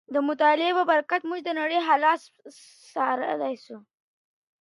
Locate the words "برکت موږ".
0.91-1.39